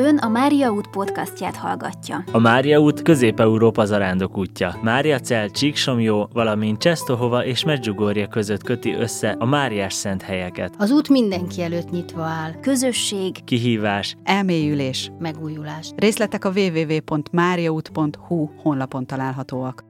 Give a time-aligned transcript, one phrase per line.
[0.00, 2.24] Ön a Mária út podcastját hallgatja.
[2.32, 4.74] A Mária út Közép-Európa zarándok útja.
[4.82, 10.74] Mária Cel, Csíksomjó, valamint Csesztohova és Medjugorje között köti össze a Máriás szent helyeket.
[10.78, 12.60] Az út mindenki előtt nyitva áll.
[12.60, 15.10] Közösség, Kihívás, elmélyülés.
[15.18, 15.90] Megújulás.
[15.96, 19.84] Részletek a www.mariaút.hu honlapon találhatóak.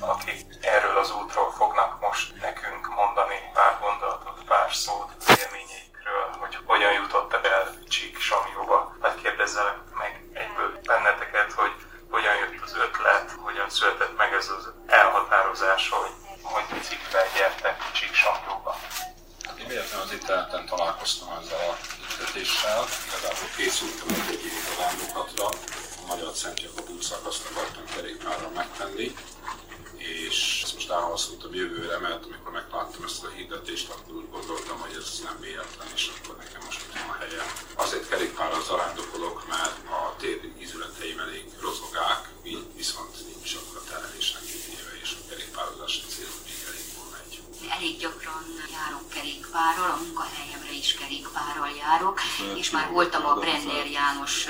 [0.00, 5.10] akik erről az útról fognak most nekünk mondani pár gondolatot, pár szót
[5.42, 8.96] élményeikről, hogy hogyan jutottak el Csík Samjóba.
[9.00, 11.72] Hadd kérdezzelek meg egyből benneteket, hogy
[12.10, 16.12] hogyan jött az ötlet, hogyan született meg ez az elhatározás, hogy,
[16.42, 18.72] hogy biciklivel gyertek Csík Samjóba.
[19.46, 21.76] Hát én véletlenül az interneten találkoztam ezzel a
[22.08, 25.46] hirdetéssel, igazából készültem egy egy év arándokatra,
[26.02, 29.16] a Magyar Szent Jakab útszakaszt akartam kerékpárral megtenni,
[29.96, 34.94] és ezt most elhalasztottam jövőre, mert amikor megláttam ezt a hirdetést, akkor úgy gondoltam, hogy
[35.00, 37.48] ez nem véletlen, és akkor nekem most itt van a helyem.
[37.74, 39.76] Azért kerékpárral zarándokolok, mert
[50.32, 52.20] kerékpárral, a munkahelyemre is kerékpárral járok,
[52.56, 54.46] és már voltam a Brenner János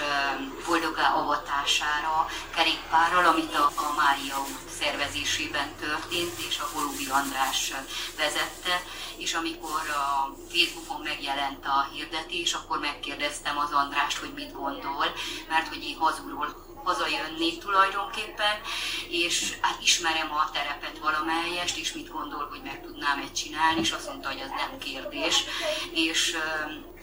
[0.67, 7.73] boldogá avatására kerékpárral, amit a, a Mária út szervezésében történt, és a Holubi András
[8.17, 8.83] vezette,
[9.17, 15.07] és amikor a Facebookon megjelent a hirdetés, akkor megkérdeztem az Andrást, hogy mit gondol,
[15.49, 18.61] mert hogy én hazulról hazajönni tulajdonképpen,
[19.09, 23.91] és hát ismerem a terepet valamelyest, és mit gondol, hogy meg tudnám egy csinálni, és
[23.91, 25.45] azt mondta, hogy az nem kérdés,
[25.93, 26.37] és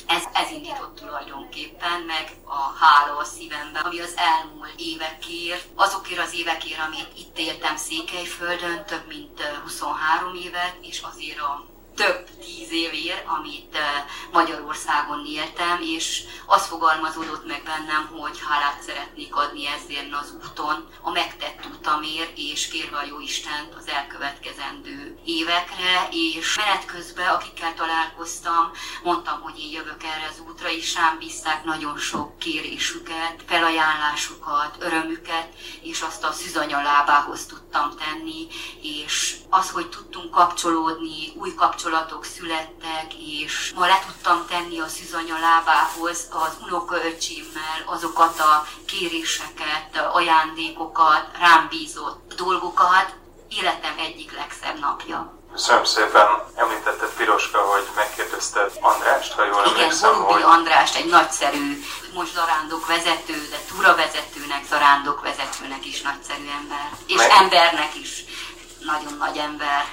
[0.06, 6.34] ez, ez indított tulajdonképpen, meg a hála a szívemben, ami az elmúlt évekért, azokért az
[6.34, 12.72] évekért, amit itt éltem Székelyföldön, több mint ö, 23 évet, és azért a több tíz
[12.72, 13.78] évért, amit
[14.32, 21.12] Magyarországon éltem, és az fogalmazódott meg bennem, hogy hálát szeretnék adni ezért az úton, a
[21.12, 27.99] megtett utamért, és kérve a jó Istent az elkövetkezendő évekre, és menet közben, akikkel találkoztam,
[29.04, 35.48] mondtam, hogy én jövök erre az útra, és rám bízták nagyon sok kérésüket, felajánlásukat, örömüket,
[35.82, 38.48] és azt a szűzanya lábához tudtam tenni,
[38.82, 45.40] és az, hogy tudtunk kapcsolódni, új kapcsolatok születtek, és ma le tudtam tenni a szűzanya
[45.40, 53.16] lábához az unokaöcsimmel azokat a kéréseket, ajándékokat, rám bízott dolgokat,
[53.50, 55.38] életem egyik legszebb napja.
[55.52, 57.59] Köszönöm szépen, említetted Piroska,
[60.26, 61.84] hogy Andrást, egy nagyszerű,
[62.14, 66.90] most zarándok vezető, de túravezetőnek, zarándok vezetőnek is nagyszerű ember.
[67.08, 68.24] És Meg- embernek is
[68.86, 69.86] nagyon nagy ember.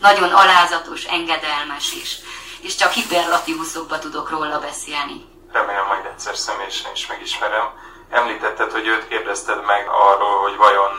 [0.00, 2.16] Nagyon alázatos, engedelmes is.
[2.60, 5.26] És csak hiperlativuszokba tudok róla beszélni.
[5.52, 7.64] remélem majd egyszer személyesen is megismerem.
[8.10, 10.90] Említetted, hogy őt kérdezted meg arról, hogy vajon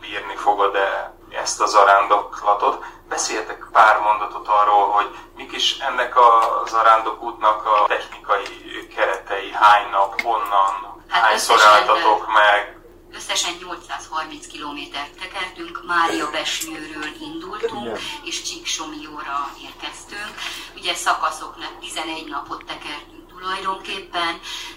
[0.00, 2.84] bírni fogod-e ezt a zarándoklatot.
[3.08, 5.16] Beszéltek pár mondatot arról, hogy
[5.56, 12.76] is ennek a zarándok útnak a technikai keretei, hány nap, honnan, Hát hányszor álltatok meg,
[13.14, 20.34] Összesen 830 kilométert tekertünk, Mária Besnyőről indultunk, és Csíksomióra érkeztünk.
[20.74, 24.32] Ugye szakaszoknak 11 napot tekertünk tulajdonképpen.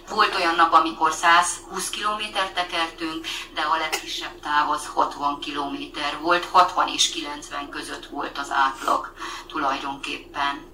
[0.09, 3.25] Volt olyan nap, amikor 120 kilométert tekertünk,
[3.55, 9.13] de a legkisebb táv az 60 kilométer volt, 60 és 90 között volt az átlag
[9.47, 10.69] tulajdonképpen.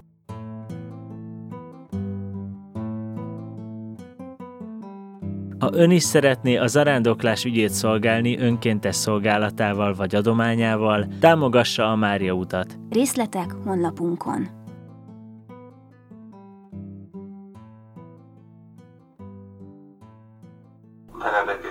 [5.58, 12.32] Ha ön is szeretné a zarándoklás ügyét szolgálni önkéntes szolgálatával vagy adományával, támogassa a Mária
[12.32, 12.78] utat.
[12.90, 14.65] részletek honlapunkon.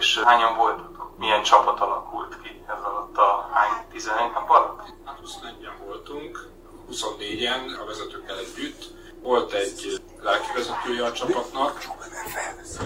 [0.06, 1.18] És hányan voltatok?
[1.18, 4.82] Milyen csapat alakult ki ez alatt a hány 11 nap alatt?
[5.06, 6.50] Hát 21-en voltunk,
[6.92, 8.84] 24-en a vezetőkkel együtt.
[9.22, 11.84] Volt egy lelkivezetője a csapatnak,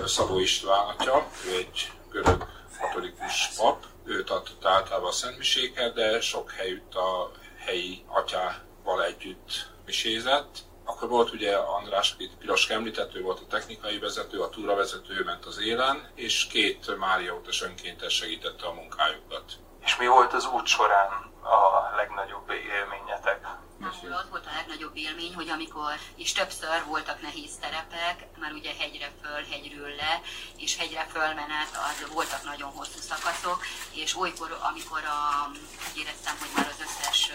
[0.06, 2.46] Szabó István atya, ő egy görög
[2.82, 3.84] katolikus pap.
[4.06, 7.32] Ő tartott általában a szentmiséket, de sok helyütt a
[7.66, 10.58] helyi atyával együtt misézett.
[11.00, 15.60] Akkor volt ugye András, akit Piroska említett, volt a technikai vezető, a túravezető, ment az
[15.60, 19.44] élen, és két Mária utas önkéntes segítette a munkájukat.
[19.86, 21.12] És mi volt az út során
[21.42, 23.48] a legnagyobb élményetek?
[23.82, 28.74] Számomra az volt a legnagyobb élmény, hogy amikor, és többször voltak nehéz terepek, már ugye
[28.80, 30.22] hegyre föl, hegyről le,
[30.58, 35.52] és hegyre fölmenet, az voltak nagyon hosszú szakaszok, és olykor, amikor a,
[35.92, 37.32] úgy éreztem, hogy már az összes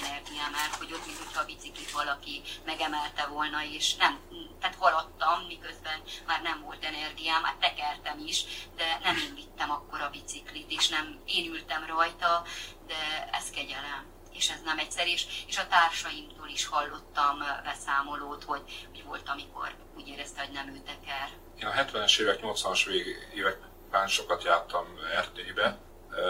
[0.00, 4.18] energiám elfogyott, mint hogyha a biciklit valaki megemelte volna, és nem,
[4.60, 8.44] tehát haladtam, miközben már nem volt energia, energiámát, tekertem is,
[8.76, 12.42] de nem én vittem akkor a biciklit, és nem én ültem rajta,
[12.86, 18.88] de ez kegyelem és ez nem egyszer, és, és a társaimtól is hallottam beszámolót, hogy,
[18.90, 21.28] hogy volt, amikor úgy érezte, hogy nem ő teker.
[21.60, 22.86] Én a 70-es évek, 80-as
[23.34, 25.78] években sokat jártam Erdélybe,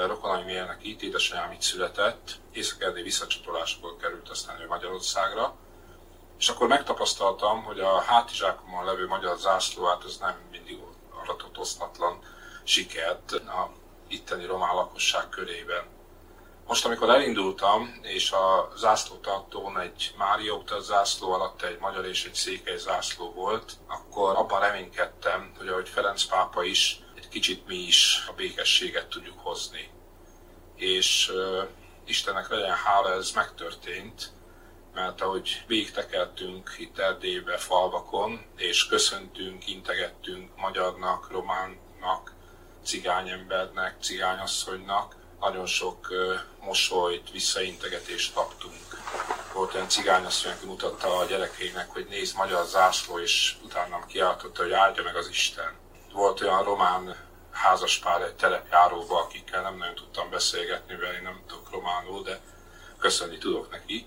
[0.07, 5.57] rokonaim élnek itt, édesanyám itt született, észak visszacsatolásból került aztán ő Magyarországra,
[6.39, 10.79] és akkor megtapasztaltam, hogy a hátizsákomon levő magyar zászló, hát ez nem mindig
[11.23, 12.19] aratott osztatlan
[12.65, 13.71] sikert a
[14.09, 15.98] itteni román lakosság körében.
[16.69, 22.35] Most, amikor elindultam, és a zászlótartón egy Mária utas zászló alatt egy magyar és egy
[22.35, 28.25] székely zászló volt, akkor abban reménykedtem, hogy ahogy Ferenc pápa is, egy kicsit mi is
[28.29, 29.91] a békességet tudjuk hozni.
[30.77, 31.69] És uh,
[32.05, 34.31] Istennek legyen hála, ez megtörtént,
[34.95, 42.33] mert ahogy végtekeltünk itt Erdélybe, falvakon, és köszöntünk, integettünk magyarnak, románnak,
[42.85, 46.09] cigányembernek, cigányasszonynak, nagyon sok
[46.61, 48.75] mosolyt, visszaintegetést kaptunk.
[49.53, 54.73] Volt olyan cigányasszony, aki mutatta a gyerekeinek, hogy nézd magyar zászló, és utána kiáltotta, hogy
[54.73, 55.77] áldja meg az Isten.
[56.13, 57.17] Volt olyan román
[57.51, 62.41] házaspár egy telepjáróba, akikkel nem nagyon tudtam beszélgetni, mert én nem tudok románul, de
[62.99, 64.07] köszönni tudok neki.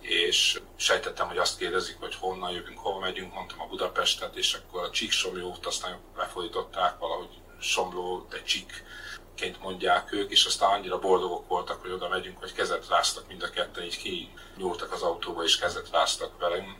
[0.00, 4.82] És sejtettem, hogy azt kérdezik, hogy honnan jövünk, hova megyünk, mondtam a Budapestet, és akkor
[4.82, 8.84] a Csíksomjót aztán lefordították valahogy Somló, de Csík
[9.34, 13.42] ként mondják ők, és aztán annyira boldogok voltak, hogy oda megyünk, hogy kezet ráztak mind
[13.42, 16.76] a ketten, így kinyúltak az autóba, és kezet ráztak velem.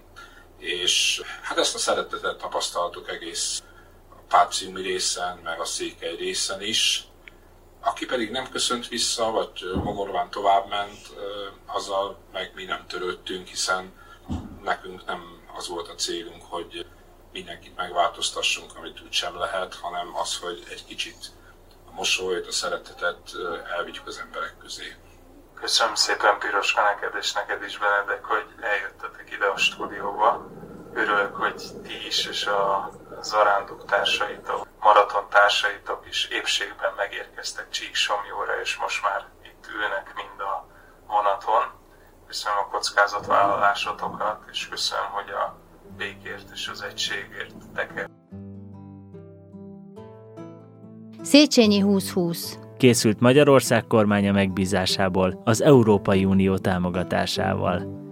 [0.59, 3.63] És hát ezt a szeretetet tapasztaltuk egész
[4.11, 7.07] a Páciumi részen, meg a Székely részen is.
[7.81, 11.11] Aki pedig nem köszönt vissza, vagy mogorván tovább ment,
[11.67, 13.93] azzal meg mi nem törődtünk, hiszen
[14.63, 16.87] nekünk nem az volt a célunk, hogy
[17.33, 21.31] mindenkit megváltoztassunk, amit úgy sem lehet, hanem az, hogy egy kicsit
[21.95, 23.33] mosolyt, a szeretetet
[23.77, 24.97] elvigyük az emberek közé.
[25.55, 30.47] Köszönöm szépen Piroska neked és neked is Benedek, hogy eljöttetek ide a stúdióba.
[30.95, 32.91] Örülök, hogy ti is és a
[33.21, 40.67] zarándok társaitok, maraton társaitok is épségben megérkeztek Csíksomjóra, és most már itt ülnek mind a
[41.07, 41.65] vonaton.
[42.27, 45.57] Köszönöm a kockázatvállalásotokat, és köszönöm, hogy a
[45.97, 48.12] békért és az egységért teker.
[51.33, 58.12] Széchenyi 2020 Készült Magyarország kormánya megbízásából az Európai Unió támogatásával.